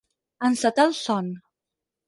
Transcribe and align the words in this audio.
Encetar 0.49 0.87
el 0.91 0.97
son. 1.03 1.31